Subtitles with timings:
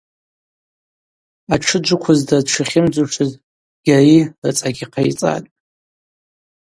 [1.53, 3.31] Атшы джвыквыздаз дшихьымдзушыз
[3.85, 5.47] Гьари рыцӏагьи йхъайцӏатӏ.